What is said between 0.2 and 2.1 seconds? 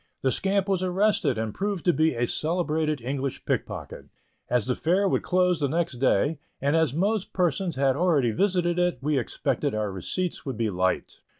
The scamp was arrested, and proved to